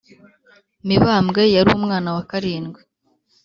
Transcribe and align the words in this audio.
mibambwe 0.87 1.41
yarumwana 1.55 2.09
wa 2.15 2.23
karindwi 2.29 2.81